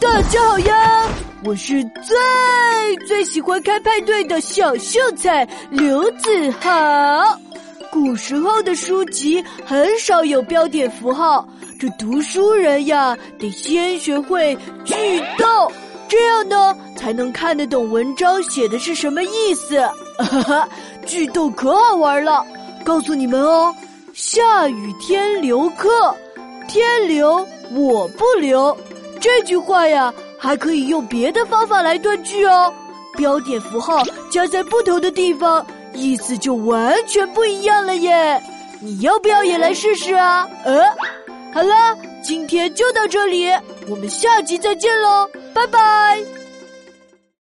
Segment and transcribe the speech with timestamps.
[0.00, 1.08] 大家好呀，
[1.44, 6.70] 我是最最喜欢开派对的小秀才刘子豪。
[7.90, 11.46] 古时候的书籍很少有标点符号，
[11.78, 14.94] 这读书人呀得先学会句
[15.38, 15.70] 逗，
[16.08, 19.80] 这样呢才能看得懂文章写的是什么意思。
[20.18, 20.68] 哈哈，
[21.04, 22.44] 句逗可好玩了，
[22.84, 23.74] 告诉你们哦，
[24.12, 26.14] 下雨天留客，
[26.68, 28.76] 天留我不留。
[29.20, 32.72] 这句话呀，还可以用别的方法来断句哦。
[33.16, 38.42] 标点符号加在不同的地方，意思就完全不一样了耶。
[38.80, 40.48] 你要不要也来试试啊？
[40.64, 40.82] 呃，
[41.52, 43.50] 好了，今天就到这里，
[43.88, 46.39] 我们下集再见喽，拜拜。